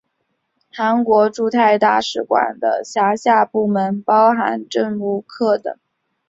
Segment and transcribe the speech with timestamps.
[0.71, 5.77] 韩国驻泰大使馆的辖下部门包含政务课等。